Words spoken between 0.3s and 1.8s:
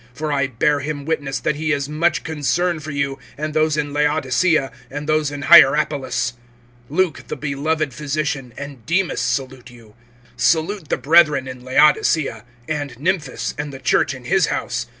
I bear him witness, that he